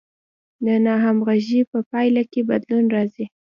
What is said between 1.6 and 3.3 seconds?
په پایله کې بدلون راځي.